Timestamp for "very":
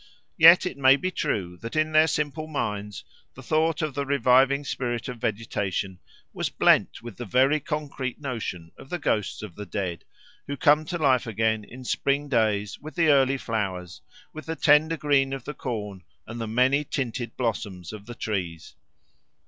7.25-7.59